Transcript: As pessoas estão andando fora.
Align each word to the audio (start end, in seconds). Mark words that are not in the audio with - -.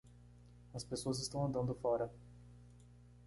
As 0.73 0.83
pessoas 0.83 1.19
estão 1.19 1.45
andando 1.45 1.75
fora. 1.75 2.11